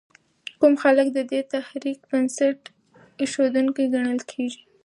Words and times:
کوم 0.59 0.73
خلک 0.83 1.07
د 1.13 1.19
دې 1.31 1.39
تحریک 1.53 1.99
بنسټ 2.09 2.59
ایښودونکي 3.21 3.83
ګڼل 3.93 4.19
کېږي؟ 4.31 4.61